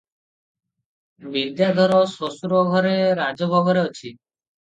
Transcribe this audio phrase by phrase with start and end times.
[1.35, 4.09] ବିଦ୍ୟାଧର ଶ୍ୱଶୁର ଘରେ ରାଜଭୋଗରେ ଅଛି।